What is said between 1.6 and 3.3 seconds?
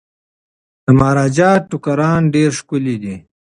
ټوکران ډیر ښکلي دي.